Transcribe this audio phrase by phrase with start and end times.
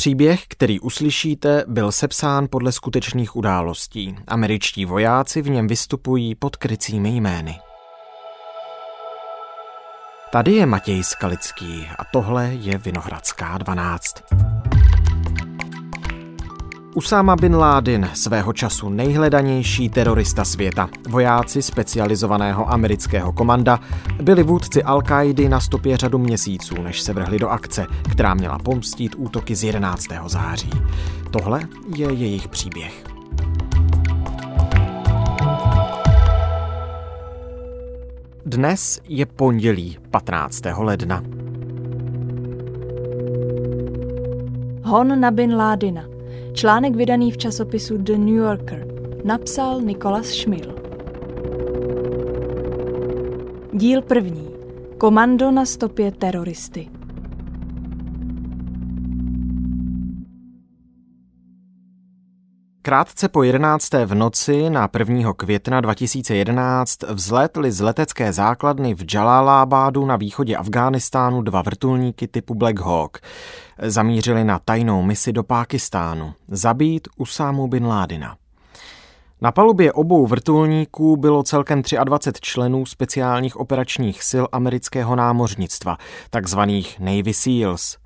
[0.00, 4.16] Příběh, který uslyšíte, byl sepsán podle skutečných událostí.
[4.28, 7.58] Američtí vojáci v něm vystupují pod krycími jmény.
[10.32, 14.14] Tady je Matěj Skalický a tohle je Vinohradská 12.
[17.00, 20.88] Usáma bin Laden, svého času nejhledanější terorista světa.
[21.08, 23.80] Vojáci specializovaného amerického komanda
[24.22, 25.02] byli vůdci al
[25.48, 30.04] na stopě řadu měsíců, než se vrhli do akce, která měla pomstít útoky z 11.
[30.26, 30.70] září.
[31.30, 31.60] Tohle
[31.96, 33.04] je jejich příběh.
[38.46, 40.62] Dnes je pondělí 15.
[40.78, 41.22] ledna.
[44.84, 46.19] Hon na Bin Ládina.
[46.52, 48.86] Článek vydaný v časopisu The New Yorker.
[49.24, 50.74] Napsal Nikolas Schmil.
[53.72, 54.48] Díl první.
[54.98, 56.99] Komando na stopě teroristy.
[62.90, 63.92] Krátce po 11.
[64.04, 65.32] v noci na 1.
[65.32, 72.80] května 2011 vzlétly z letecké základny v Jalalabadu na východě Afghánistánu dva vrtulníky typu Black
[72.80, 73.20] Hawk.
[73.82, 78.36] Zamířili na tajnou misi do Pákistánu zabít Usámu bin Ládina.
[79.40, 85.96] Na palubě obou vrtulníků bylo celkem 23 členů speciálních operačních sil amerického námořnictva,
[86.30, 88.00] takzvaných Navy SEALs.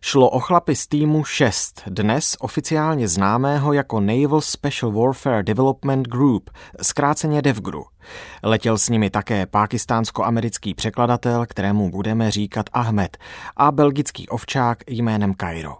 [0.00, 6.50] Šlo o chlapy z týmu 6, dnes oficiálně známého jako Naval Special Warfare Development Group,
[6.82, 7.84] zkráceně DEVGRU.
[8.42, 13.18] Letěl s nimi také pákistánsko-americký překladatel, kterému budeme říkat Ahmed,
[13.56, 15.76] a belgický ovčák jménem Cairo.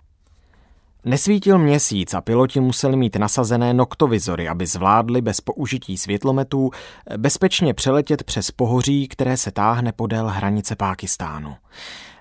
[1.05, 6.71] Nesvítil měsíc a piloti museli mít nasazené noktovizory, aby zvládli bez použití světlometů
[7.17, 11.55] bezpečně přeletět přes pohoří, které se táhne podél hranice Pákistánu.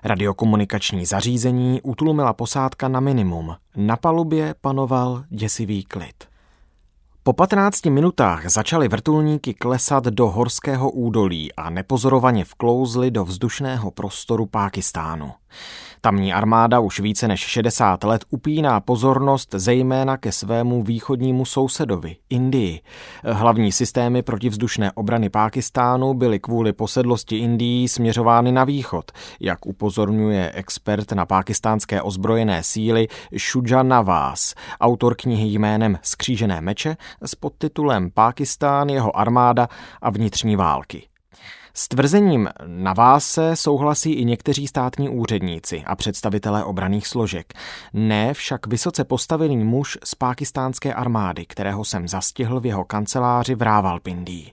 [0.04, 3.54] Radiokomunikační zařízení utlumila posádka na minimum.
[3.76, 6.24] Na palubě panoval děsivý klid.
[7.22, 14.46] Po 15 minutách začaly vrtulníky klesat do horského údolí a nepozorovaně vklouzly do vzdušného prostoru
[14.46, 15.32] Pákistánu.
[16.04, 22.80] Tamní armáda už více než 60 let upíná pozornost zejména ke svému východnímu sousedovi, Indii.
[23.24, 31.12] Hlavní systémy protivzdušné obrany Pákistánu byly kvůli posedlosti Indii směřovány na východ, jak upozorňuje expert
[31.12, 33.08] na pákistánské ozbrojené síly
[33.38, 39.68] Shuja Nawaz, autor knihy jménem Skřížené meče s podtitulem Pákistán, jeho armáda
[40.02, 41.11] a vnitřní války.
[41.74, 47.52] S tvrzením na váse souhlasí i někteří státní úředníci a představitelé obraných složek.
[47.92, 53.62] Ne však vysoce postavený muž z pákistánské armády, kterého jsem zastihl v jeho kanceláři v
[53.62, 54.52] Rávalpindí.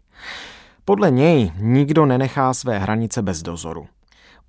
[0.86, 3.88] Podle něj nikdo nenechá své hranice bez dozoru.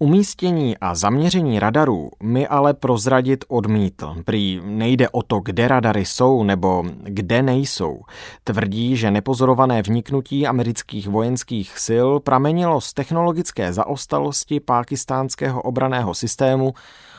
[0.03, 4.15] Umístění a zaměření radarů mi ale prozradit odmítl.
[4.25, 8.03] Prý nejde o to, kde radary jsou nebo kde nejsou.
[8.44, 16.75] Tvrdí, že nepozorované vniknutí amerických vojenských sil pramenilo z technologické zaostalosti pákistánského obraného systému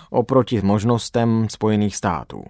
[0.10, 2.44] oproti možnostem Spojených států.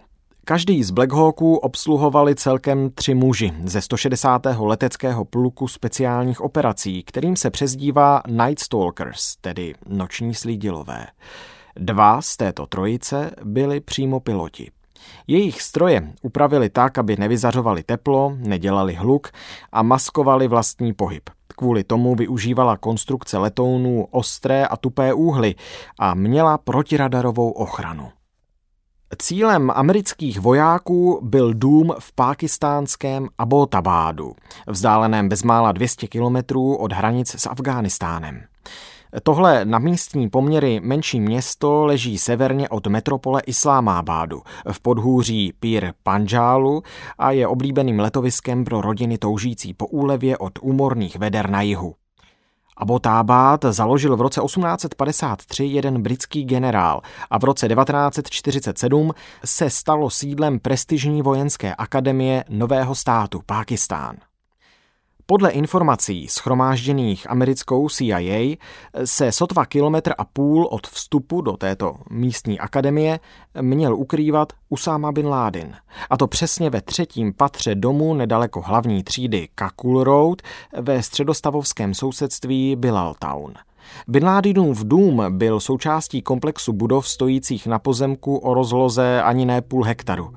[0.45, 4.41] Každý z Black Hawků obsluhovali celkem tři muži ze 160.
[4.59, 11.07] leteckého pluku speciálních operací, kterým se přezdívá Night Stalkers, tedy noční slídilové.
[11.75, 14.71] Dva z této trojice byli přímo piloti.
[15.27, 19.27] Jejich stroje upravili tak, aby nevyzařovali teplo, nedělali hluk
[19.71, 21.29] a maskovali vlastní pohyb.
[21.47, 25.55] Kvůli tomu využívala konstrukce letounů ostré a tupé úhly
[25.99, 28.11] a měla protiradarovou ochranu.
[29.17, 34.33] Cílem amerických vojáků byl dům v pákistánském Abbottabadu,
[34.67, 38.41] vzdáleném bezmála 200 kilometrů od hranic s Afghánistánem.
[39.23, 46.83] Tohle na místní poměry menší město leží severně od metropole Islámábádu v podhůří Pír Panžálu
[47.17, 51.95] a je oblíbeným letoviskem pro rodiny toužící po úlevě od úmorných veder na jihu.
[52.81, 59.11] Abbottabad založil v roce 1853 jeden britský generál a v roce 1947
[59.45, 64.30] se stalo sídlem prestižní vojenské akademie nového státu Pákistán.
[65.31, 68.55] Podle informací schromážděných americkou CIA
[69.05, 73.19] se sotva kilometr a půl od vstupu do této místní akademie
[73.61, 75.75] měl ukrývat Usama bin Laden.
[76.09, 80.41] A to přesně ve třetím patře domu nedaleko hlavní třídy Kakul Road
[80.77, 83.53] ve středostavovském sousedství Bilal Town.
[84.07, 89.83] Bin Ladenův dům byl součástí komplexu budov stojících na pozemku o rozloze ani ne půl
[89.83, 90.33] hektaru.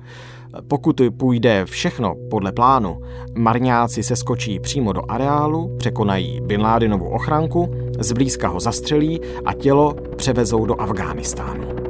[0.67, 3.01] Pokud půjde všechno podle plánu,
[3.37, 9.95] marňáci se skočí přímo do areálu, překonají Bin Ládinovu ochranku, zblízka ho zastřelí a tělo
[10.15, 11.84] převezou do Afghánistánu.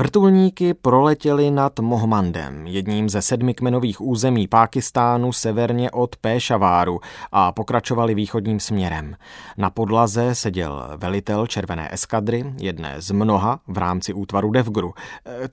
[0.00, 7.00] Vrtulníky proletěly nad Mohmandem, jedním ze sedmi kmenových území Pákistánu severně od Péšaváru
[7.32, 9.16] a pokračovali východním směrem.
[9.56, 14.94] Na podlaze seděl velitel červené eskadry, jedné z mnoha v rámci útvaru Devgru.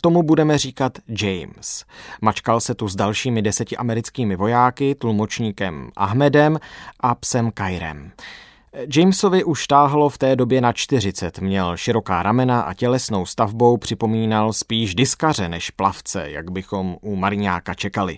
[0.01, 1.85] Tomu budeme říkat James.
[2.21, 6.59] Mačkal se tu s dalšími deseti americkými vojáky, tlumočníkem Ahmedem
[6.99, 8.11] a psem Kairem.
[8.96, 14.54] Jamesovi už táhlo v té době na 40, měl široká ramena a tělesnou stavbou připomínal
[14.54, 18.18] spíš diskaře než plavce, jak bychom u mariňáka čekali.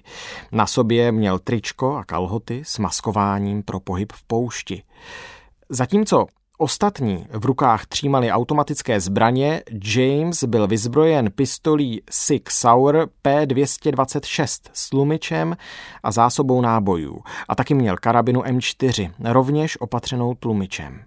[0.51, 4.83] Na sobě měl tričko a kalhoty s maskováním pro pohyb v poušti.
[5.69, 6.25] Zatímco
[6.61, 9.61] Ostatní v rukách třímali automatické zbraně,
[9.95, 15.57] James byl vyzbrojen pistolí Sig Sauer P226 s tlumičem
[16.03, 21.01] a zásobou nábojů a taky měl karabinu M4, rovněž opatřenou tlumičem.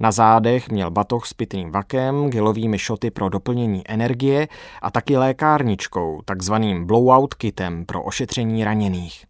[0.00, 4.48] Na zádech měl batoh s pitným vakem, gelovými šoty pro doplnění energie
[4.82, 9.24] a taky lékárničkou, takzvaným blowout kitem pro ošetření raněných.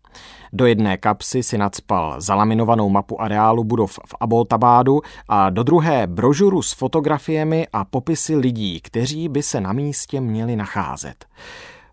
[0.52, 6.62] Do jedné kapsy si nadspal zalaminovanou mapu areálu budov v Aboltabádu a do druhé brožuru
[6.62, 11.26] s fotografiemi a popisy lidí, kteří by se na místě měli nacházet.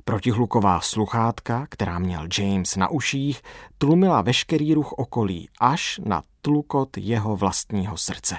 [0.04, 3.42] Protihluková sluchátka, která měl James na uších,
[3.78, 8.36] tlumila veškerý ruch okolí až na tlukot jeho vlastního srdce.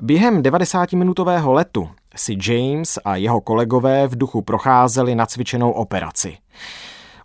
[0.00, 6.36] Během 90-minutového letu si James a jeho kolegové v duchu procházeli nacvičenou operaci.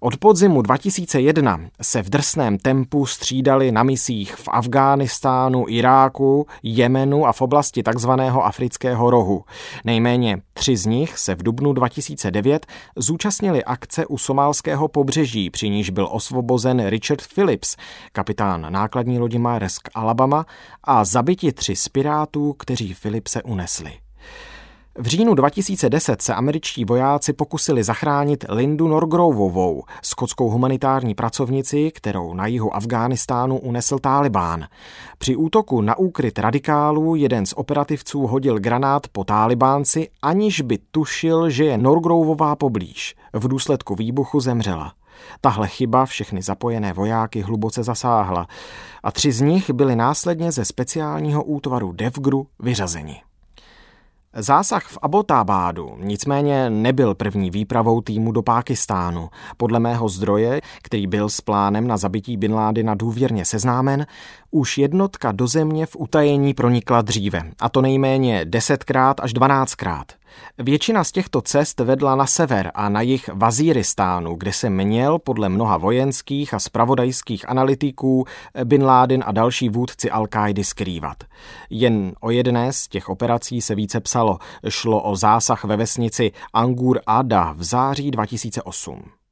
[0.06, 7.34] Od podzimu 2001 se v drsném tempu střídali na misích v Afghánistánu, Iráku, Jemenu a
[7.34, 9.44] v oblasti takzvaného afrického rohu.
[9.86, 12.66] Nejméně tři z nich se v dubnu 2009
[12.96, 17.76] zúčastnili akce u somálského pobřeží, při níž byl osvobozen Richard Phillips,
[18.12, 20.46] kapitán nákladní lodi Maersk Alabama
[20.84, 24.03] a zabiti tři z pirátů, kteří Philipse unesli.
[24.98, 32.48] V říjnu 2010 se američtí vojáci pokusili zachránit Lindu Norgrovovou, skotskou humanitární pracovnici, kterou na
[32.48, 34.68] jihu Afghánistánu unesl Tálibán.
[35.18, 41.50] Při útoku na úkryt radikálů jeden z operativců hodil granát po Tálibánci, aniž by tušil,
[41.50, 43.16] že je Norgrovová poblíž.
[43.34, 44.94] V důsledku výbuchu zemřela.
[45.42, 48.48] Tahle chyba všechny zapojené vojáky hluboce zasáhla
[49.04, 53.22] a tři z nich byli následně ze speciálního útvaru Devgru vyřazeni.
[54.36, 59.30] Zásah v Abotábádu nicméně nebyl první výpravou týmu do Pákistánu.
[59.58, 64.06] Podle mého zdroje, který byl s plánem na zabití Bin Ládina důvěrně seznámen,
[64.52, 70.06] už jednotka do země v utajení pronikla dříve, a to nejméně desetkrát až dvanáctkrát.
[70.58, 75.50] Většina z těchto cest vedla na sever a na jih Vazíristánu, kde se měl podle
[75.50, 78.26] mnoha vojenských a spravodajských analytiků
[78.64, 80.28] Bin Laden a další vůdci al
[80.62, 81.24] skrývat.
[81.70, 84.40] Jen o jedné z těch operací se více psalo.
[84.70, 89.23] Šlo o zásah ve vesnici Angur Ada v září 2008.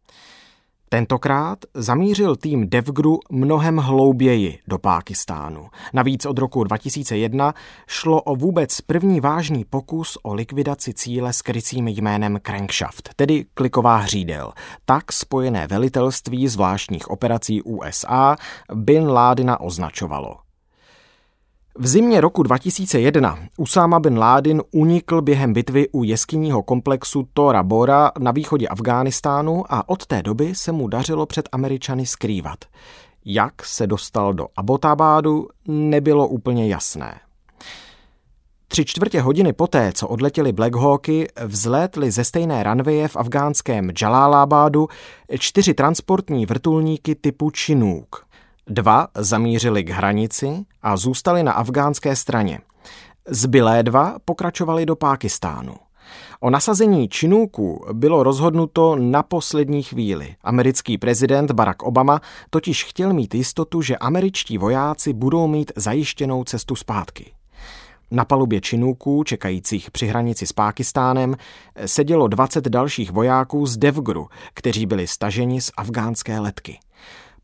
[0.93, 5.67] Tentokrát zamířil tým Devgru mnohem hlouběji do Pákistánu.
[5.93, 7.53] Navíc od roku 2001
[7.87, 13.97] šlo o vůbec první vážný pokus o likvidaci cíle s krycím jménem Crankshaft, tedy kliková
[13.97, 14.53] hřídel.
[14.85, 18.35] Tak spojené velitelství zvláštních operací USA
[18.73, 20.50] Bin Ládina označovalo.
[21.75, 28.11] V zimě roku 2001 Usama bin Laden unikl během bitvy u jeskyního komplexu Tora Bora
[28.19, 32.65] na východě Afghánistánu a od té doby se mu dařilo před Američany skrývat.
[33.25, 37.19] Jak se dostal do Abotabádu, nebylo úplně jasné.
[38.67, 44.87] Tři čtvrtě hodiny poté, co odletěli Black Hawky, vzlétly ze stejné ranveje v afgánském Jalalabadu
[45.39, 48.25] čtyři transportní vrtulníky typu Chinook–
[48.67, 52.59] Dva zamířili k hranici a zůstali na afgánské straně.
[53.27, 55.75] Zbylé dva pokračovali do Pákistánu.
[56.39, 60.35] O nasazení činůků bylo rozhodnuto na poslední chvíli.
[60.41, 66.75] Americký prezident Barack Obama totiž chtěl mít jistotu, že američtí vojáci budou mít zajištěnou cestu
[66.75, 67.31] zpátky.
[68.11, 71.35] Na palubě činůků, čekajících při hranici s Pákistánem,
[71.85, 76.79] sedělo 20 dalších vojáků z Devgru, kteří byli staženi z afgánské letky.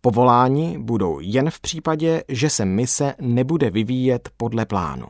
[0.01, 5.07] Povoláni budou jen v případě, že se mise nebude vyvíjet podle plánu.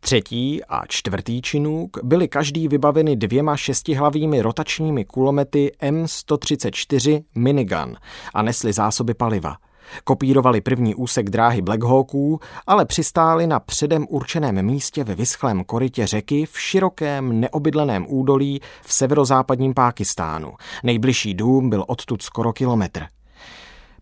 [0.00, 7.96] Třetí a čtvrtý činůk byli každý vybaveny dvěma šestihlavými rotačními kulomety M134 minigun
[8.34, 9.56] a nesli zásoby paliva.
[10.04, 16.06] Kopírovali první úsek dráhy Black Hawků, ale přistáli na předem určeném místě ve vyschlém korytě
[16.06, 20.52] řeky v širokém neobydleném údolí v severozápadním Pákistánu.
[20.82, 23.06] Nejbližší dům byl odtud skoro kilometr.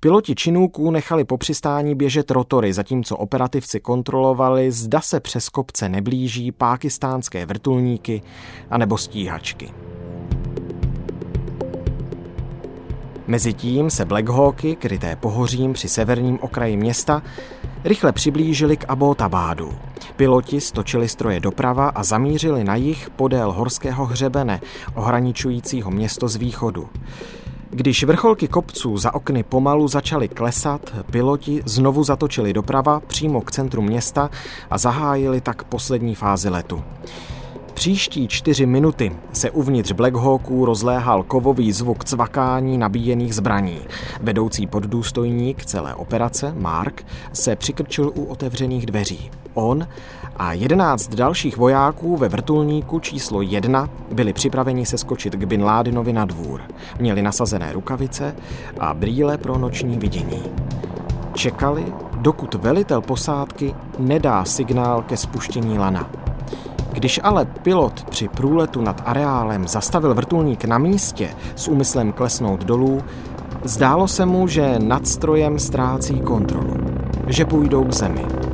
[0.07, 6.53] Piloti činůků nechali po přistání běžet rotory, zatímco operativci kontrolovali, zda se přes kopce neblíží
[6.53, 8.23] pákistánské vrtulníky
[8.71, 9.71] anebo stíhačky.
[13.27, 17.23] Mezitím se Blackhawky, kryté pohořím při severním okraji města,
[17.85, 19.75] rychle přiblížili k Abotabádu.
[20.17, 24.61] Piloti stočili stroje doprava a zamířili na jich podél horského hřebene,
[24.95, 26.89] ohraničujícího město z východu.
[27.71, 33.83] Když vrcholky kopců za okny pomalu začaly klesat, piloti znovu zatočili doprava přímo k centru
[33.83, 34.31] města
[34.71, 36.83] a zahájili tak poslední fázi letu.
[37.75, 43.79] Příští čtyři minuty se uvnitř Blackhawků rozléhal kovový zvuk cvakání nabíjených zbraní.
[44.21, 49.31] Vedoucí poddůstojník celé operace, Mark, se přikrčil u otevřených dveří.
[49.55, 49.89] On
[50.39, 56.13] a jedenáct dalších vojáků ve vrtulníku číslo jedna byli připraveni se skočit k Bin Ládinovi
[56.13, 56.61] na dvůr.
[56.99, 58.37] Měli nasazené rukavice
[58.81, 60.43] a brýle pro noční vidění.
[61.35, 61.85] Čekali,
[62.17, 66.11] dokud velitel posádky nedá signál ke spuštění lana.
[66.93, 73.03] Když ale pilot při průletu nad areálem zastavil vrtulník na místě s úmyslem klesnout dolů,
[73.65, 76.77] zdálo se mu, že nad strojem ztrácí kontrolu,
[77.27, 78.46] že půjdou k zemi.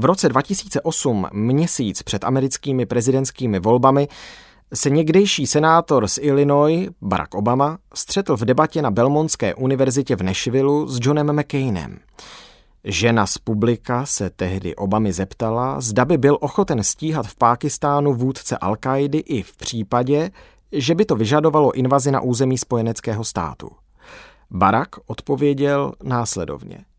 [0.00, 4.08] V roce 2008, měsíc před americkými prezidentskými volbami,
[4.74, 10.86] se někdejší senátor z Illinois, Barack Obama, střetl v debatě na Belmontské univerzitě v Nashvilleu
[10.86, 11.98] s Johnem McCainem.
[12.84, 18.58] Žena z publika se tehdy Obamy zeptala, zda by byl ochoten stíhat v Pákistánu vůdce
[18.58, 18.76] al
[19.12, 20.30] i v případě,
[20.72, 23.70] že by to vyžadovalo invazi na území spojeneckého státu.
[24.50, 26.84] Barack odpověděl následovně–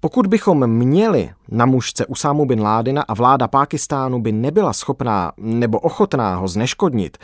[0.00, 5.78] pokud bychom měli na mužce Usámu bin Ládina a vláda Pákistánu by nebyla schopná nebo
[5.78, 7.18] ochotná ho zneškodnit,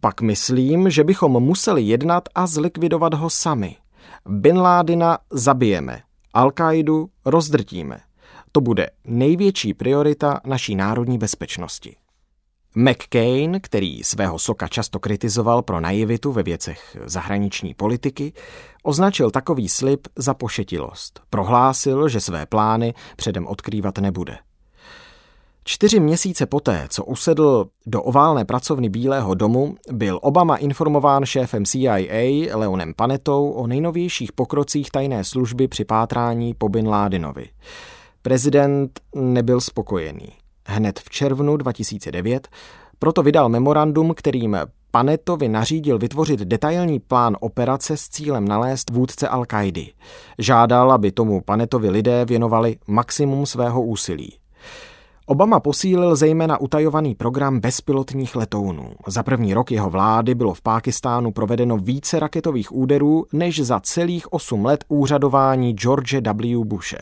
[0.00, 3.76] pak myslím, že bychom museli jednat a zlikvidovat ho sami.
[4.28, 6.00] Bin Ládina zabijeme,
[6.34, 8.00] Al-Kaidu rozdrtíme.
[8.52, 11.96] To bude největší priorita naší národní bezpečnosti.
[12.80, 18.32] McCain, který svého soka často kritizoval pro naivitu ve věcech zahraniční politiky,
[18.82, 21.20] označil takový slib za pošetilost.
[21.30, 24.38] Prohlásil, že své plány předem odkrývat nebude.
[25.64, 32.56] Čtyři měsíce poté, co usedl do oválné pracovny Bílého domu, byl Obama informován šéfem CIA
[32.56, 37.48] Leonem Panetou o nejnovějších pokrocích tajné služby při pátrání po Bin Ládinovi.
[38.22, 40.28] Prezident nebyl spokojený
[40.68, 42.48] hned v červnu 2009,
[42.98, 44.56] proto vydal memorandum, kterým
[44.90, 49.92] Panetovi nařídil vytvořit detailní plán operace s cílem nalézt vůdce al -Qaidi.
[50.38, 54.38] Žádal, aby tomu Panetovi lidé věnovali maximum svého úsilí.
[55.26, 58.90] Obama posílil zejména utajovaný program bezpilotních letounů.
[59.06, 64.32] Za první rok jeho vlády bylo v Pákistánu provedeno více raketových úderů než za celých
[64.32, 66.64] osm let úřadování George W.
[66.64, 66.98] Bushe.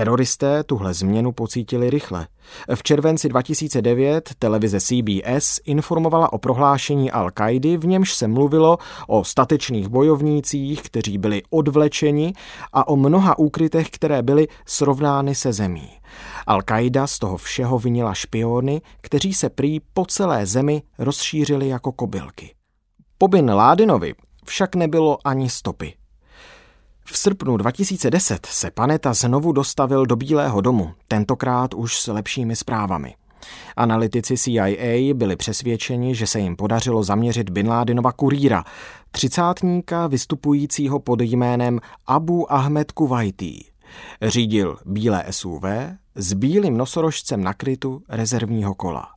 [0.00, 2.26] Teroristé tuhle změnu pocítili rychle.
[2.74, 8.78] V červenci 2009 televize CBS informovala o prohlášení al qaidi v němž se mluvilo
[9.08, 12.32] o statečných bojovnících, kteří byli odvlečeni
[12.72, 15.90] a o mnoha úkrytech, které byly srovnány se zemí.
[16.48, 22.54] Al-Qaida z toho všeho vinila špiony, kteří se prý po celé zemi rozšířili jako kobylky.
[23.18, 24.14] Po Bin Ládinovi
[24.44, 25.99] však nebylo ani stopy.
[27.12, 33.14] V srpnu 2010 se Paneta znovu dostavil do Bílého domu, tentokrát už s lepšími zprávami.
[33.76, 38.64] Analytici CIA byli přesvědčeni, že se jim podařilo zaměřit Bin Ládinova kurýra,
[39.10, 43.64] třicátníka vystupujícího pod jménem Abu Ahmed Kuwaiti.
[44.22, 45.64] Řídil bílé SUV
[46.14, 49.08] s bílým nosorožcem nakrytu rezervního kola.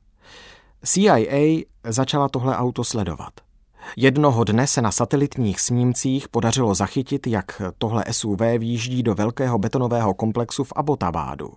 [0.85, 3.33] CIA začala tohle auto sledovat.
[3.97, 10.13] Jednoho dne se na satelitních snímcích podařilo zachytit, jak tohle SUV výjíždí do velkého betonového
[10.13, 11.49] komplexu v Abotabádu.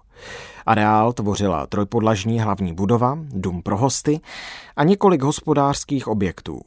[0.66, 4.20] Areál tvořila trojpodlažní hlavní budova, dům pro hosty
[4.76, 6.60] a několik hospodářských objektů.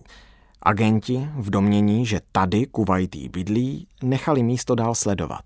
[0.64, 5.44] Agenti v domění, že tady Kuwaití bydlí, nechali místo dál sledovat.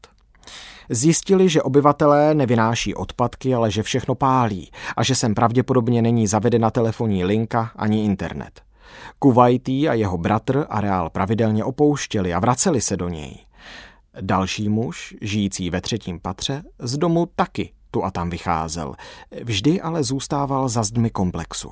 [0.90, 6.72] Zjistili, že obyvatelé nevynáší odpadky, ale že všechno pálí a že sem pravděpodobně není zavedena
[6.72, 8.62] telefonní linka ani internet.
[9.20, 13.46] Kuwaití a jeho bratr areál pravidelně opouštěli a vraceli se do něj.
[14.22, 18.94] Další muž, žijící ve třetím patře, z domu taky tu a tam vycházel,
[19.44, 21.72] vždy ale zůstával za zdmi komplexu.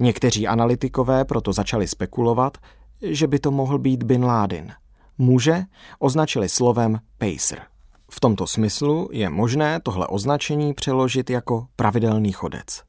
[0.00, 2.58] Někteří analytikové proto začali spekulovat,
[3.02, 4.72] že by to mohl být Bin Laden.
[5.18, 5.64] Muže
[5.98, 7.62] označili slovem pacer.
[8.10, 12.87] V tomto smyslu je možné tohle označení přeložit jako pravidelný chodec.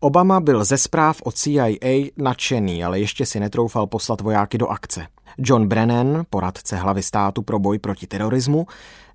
[0.00, 5.06] Obama byl ze zpráv od CIA nadšený, ale ještě si netroufal poslat vojáky do akce.
[5.38, 8.66] John Brennan, poradce hlavy státu pro boj proti terorismu,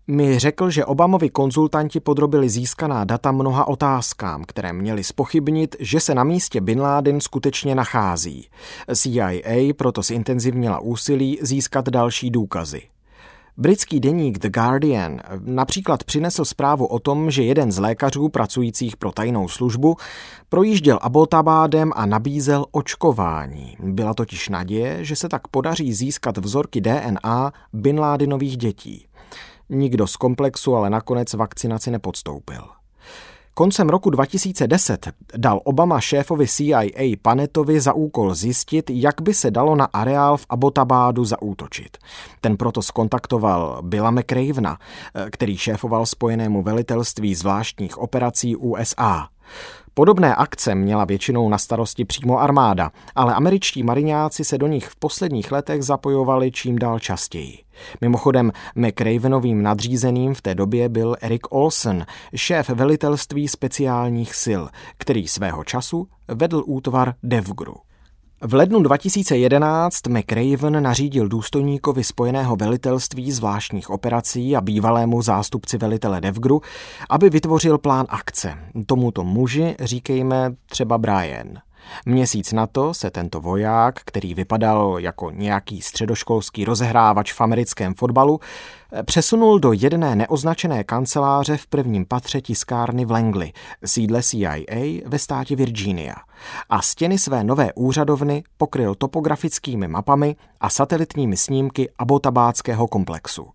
[0.08, 6.16] mi řekl, že Obamovi konzultanti podrobili získaná data mnoha otázkám, které měly spochybnit, že se
[6.16, 8.48] na místě Bin Laden skutečně nachází.
[8.96, 12.82] CIA proto zintenzivnila úsilí získat další důkazy.
[13.58, 19.12] Britský deník The Guardian například přinesl zprávu o tom, že jeden z lékařů pracujících pro
[19.12, 19.96] tajnou službu
[20.50, 23.78] projížděl Abbottabadem a nabízel očkování.
[23.80, 29.08] Byla totiž naděje, že se tak podaří získat vzorky DNA Bin Ládinových dětí.
[29.70, 32.83] Nikdo z komplexu ale nakonec vakcinaci nepodstoupil.
[33.56, 36.82] Koncem roku 2010 dal Obama šéfovi CIA
[37.22, 41.98] Panetovi za úkol zjistit, jak by se dalo na areál v Abotabádu zaútočit.
[42.42, 44.78] Ten proto skontaktoval Billa McRavena,
[45.30, 49.28] který šéfoval spojenému velitelství zvláštních operací USA.
[49.96, 54.96] Podobné akce měla většinou na starosti přímo armáda, ale američtí mariňáci se do nich v
[54.96, 57.58] posledních letech zapojovali čím dál častěji.
[58.02, 64.64] Mimochodem, McRavenovým nadřízeným v té době byl Eric Olsen, šéf velitelství speciálních sil,
[64.98, 67.76] který svého času vedl útvar Devgru.
[68.46, 76.62] V lednu 2011 McRaven nařídil důstojníkovi Spojeného velitelství zvláštních operací a bývalému zástupci velitele Devgru,
[77.10, 78.58] aby vytvořil plán akce.
[78.86, 81.48] Tomuto muži říkejme třeba Brian.
[82.06, 88.40] Měsíc na to se tento voják, který vypadal jako nějaký středoškolský rozehrávač v americkém fotbalu,
[89.06, 93.54] přesunul do jedné neoznačené kanceláře v prvním patře tiskárny v Langley,
[93.86, 96.16] sídle CIA ve státě Virginia.
[96.70, 103.48] A stěny své nové úřadovny pokryl topografickými mapami a satelitními snímky abotabáckého komplexu.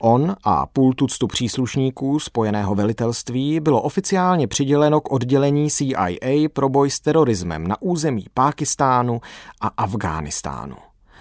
[0.00, 6.90] On a půl tuctu příslušníků spojeného velitelství bylo oficiálně přiděleno k oddělení CIA pro boj
[6.90, 9.20] s terorismem na území Pákistánu
[9.60, 10.76] a Afghánistánu.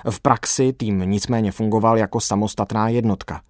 [0.09, 3.41] V praxi tým nicméně fungoval jako samostatná jednotka.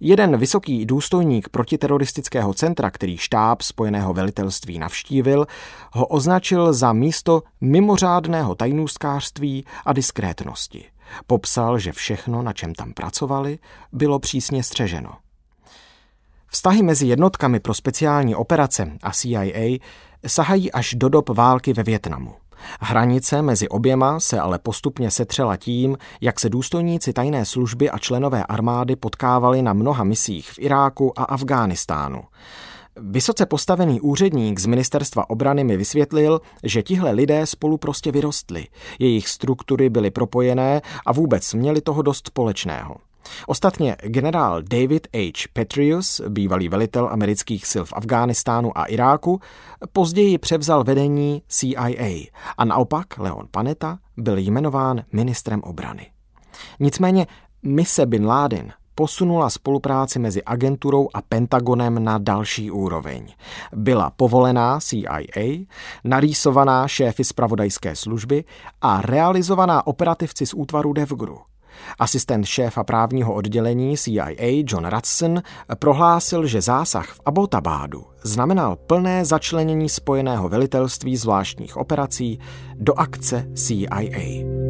[0.00, 5.46] Jeden vysoký důstojník protiteroristického centra, který štáb spojeného velitelství navštívil,
[5.92, 10.84] ho označil za místo mimořádného tajnůstkářství a diskrétnosti.
[11.26, 13.58] Popsal, že všechno, na čem tam pracovali,
[13.92, 15.10] bylo přísně střeženo.
[16.48, 19.78] Vztahy mezi jednotkami pro speciální operace a CIA
[20.26, 22.34] sahají až do dob války ve Větnamu.
[22.80, 28.44] Hranice mezi oběma se ale postupně setřela tím, jak se důstojníci tajné služby a členové
[28.44, 32.22] armády potkávali na mnoha misích v Iráku a Afghánistánu.
[32.98, 38.66] Vysoce postavený úředník z ministerstva obrany mi vysvětlil, že tihle lidé spolu prostě vyrostli.
[38.98, 42.96] Jejich struktury byly propojené a vůbec měli toho dost společného.
[43.46, 45.48] Ostatně generál David H.
[45.52, 49.40] Petrius, bývalý velitel amerických sil v Afghánistánu a Iráku,
[49.92, 52.26] později převzal vedení CIA
[52.58, 56.10] a naopak Leon Panetta byl jmenován ministrem obrany.
[56.80, 57.26] Nicméně
[57.62, 63.28] mise Bin Laden posunula spolupráci mezi agenturou a Pentagonem na další úroveň.
[63.72, 65.66] Byla povolená CIA,
[66.04, 68.44] narýsovaná šéfy zpravodajské služby
[68.80, 71.38] a realizovaná operativci z útvaru DevGru.
[71.98, 75.42] Asistent šéfa právního oddělení CIA John Rudson
[75.78, 82.38] prohlásil, že zásah v Abotabádu znamenal plné začlenění spojeného velitelství zvláštních operací
[82.74, 84.65] do akce CIA.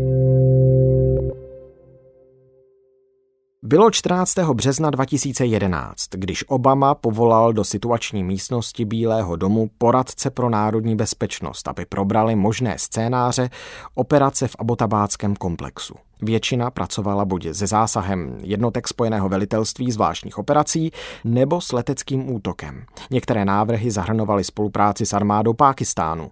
[3.67, 4.39] Bylo 14.
[4.39, 11.87] března 2011, když Obama povolal do situační místnosti Bílého domu poradce pro národní bezpečnost, aby
[11.87, 13.51] probrali možné scénáře
[13.95, 15.95] operace v abotabáckém komplexu.
[16.23, 20.93] Většina pracovala buď se zásahem jednotek spojeného velitelství zvláštních operací
[21.25, 22.85] nebo s leteckým útokem.
[23.11, 26.31] Některé návrhy zahrnovaly spolupráci s armádou Pákistánu,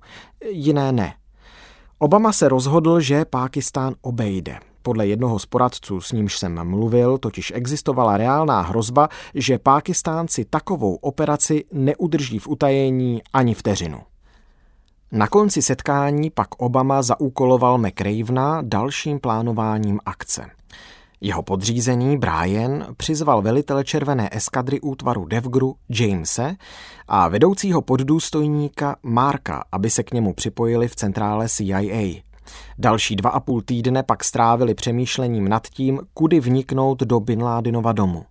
[0.50, 1.14] jiné ne.
[1.98, 4.58] Obama se rozhodl, že Pákistán obejde.
[4.86, 10.94] Podle jednoho z poradců, s nímž jsem mluvil, totiž existovala reálná hrozba, že Pákistánci takovou
[10.94, 14.00] operaci neudrží v utajení ani vteřinu.
[15.12, 20.46] Na konci setkání pak Obama zaúkoloval McRavena dalším plánováním akce.
[21.20, 26.56] Jeho podřízený Brian přizval velitele červené eskadry útvaru Devgru Jamese
[27.08, 32.22] a vedoucího poddůstojníka Marka, aby se k němu připojili v centrále CIA.
[32.78, 37.92] Další dva a půl týdne pak strávili přemýšlením nad tím, kudy vniknout do Bin Ládinova
[37.92, 38.24] domu.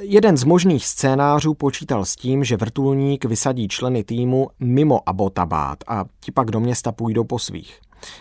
[0.00, 6.04] Jeden z možných scénářů počítal s tím, že vrtulník vysadí členy týmu mimo Abotabát a
[6.20, 7.80] ti pak do města půjdou po svých.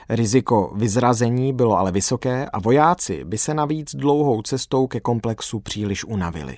[0.09, 6.05] Riziko vyzrazení bylo ale vysoké a vojáci by se navíc dlouhou cestou ke komplexu příliš
[6.05, 6.57] unavili.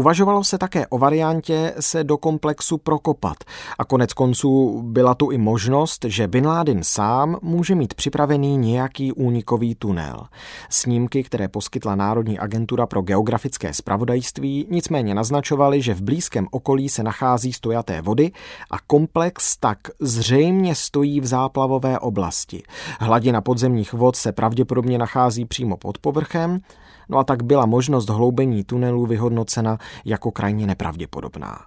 [0.00, 3.36] Uvažovalo se také o variantě se do komplexu prokopat
[3.78, 9.12] a konec konců byla tu i možnost, že Bin Laden sám může mít připravený nějaký
[9.12, 10.26] únikový tunel.
[10.70, 17.02] Snímky, které poskytla Národní agentura pro geografické spravodajství, nicméně naznačovaly, že v blízkém okolí se
[17.02, 18.32] nachází stojaté vody
[18.70, 22.62] a komplex tak zřejmě stojí v záplavové oblasti.
[23.00, 26.60] Hladina podzemních vod se pravděpodobně nachází přímo pod povrchem,
[27.10, 31.58] no a tak byla možnost hloubení tunelů vyhodnocena jako krajně nepravděpodobná.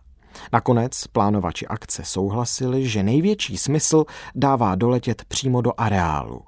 [0.54, 6.42] Nakonec plánovači akce souhlasili, že největší smysl dává doletět přímo do areálu.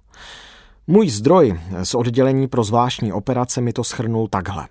[0.87, 4.67] Můj zdroj z oddělení pro zvláštní operace mi to schrnul takhle.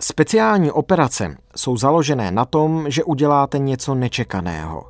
[0.00, 4.84] Speciální operace jsou založené na tom, že uděláte něco nečekaného.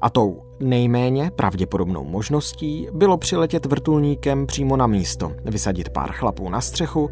[0.00, 6.60] A tou nejméně pravděpodobnou možností bylo přiletět vrtulníkem přímo na místo, vysadit pár chlapů na
[6.60, 7.10] střechu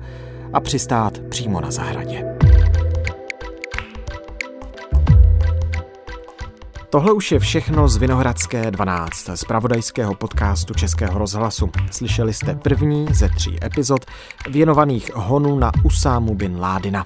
[0.53, 2.25] a přistát přímo na zahradě.
[6.91, 11.71] Tohle už je všechno z Vinohradské 12, z pravodajského podcastu Českého rozhlasu.
[11.91, 14.07] Slyšeli jste první ze tří epizod
[14.51, 17.05] věnovaných honu na Usámu bin Ládina.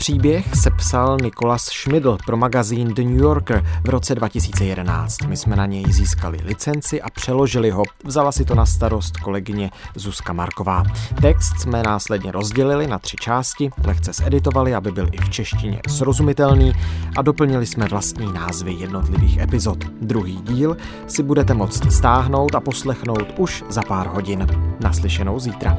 [0.00, 5.22] Příběh sepsal Nikolas Schmidl pro magazín The New Yorker v roce 2011.
[5.26, 7.82] My jsme na něj získali licenci a přeložili ho.
[8.04, 10.84] Vzala si to na starost kolegyně Zuzka Marková.
[11.22, 16.72] Text jsme následně rozdělili na tři části, lehce zeditovali, aby byl i v češtině srozumitelný
[17.16, 19.84] a doplnili jsme vlastní názvy jednotlivých epizod.
[19.84, 24.46] Druhý díl si budete moct stáhnout a poslechnout už za pár hodin.
[24.80, 25.78] Naslyšenou zítra.